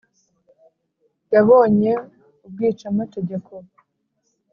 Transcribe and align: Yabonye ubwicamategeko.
Yabonye 1.33 1.91
ubwicamategeko. 2.45 3.53